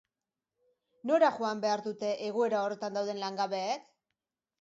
[1.09, 3.85] Nora joan behar dute egoera horretan dauden langabeek?